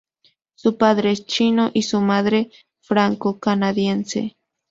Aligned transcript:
Su 0.55 0.77
padre 0.79 1.11
es 1.11 1.27
chino, 1.27 1.69
y 1.75 1.83
su 1.83 2.01
madre 2.01 2.49
francocanadiense. 2.81 4.35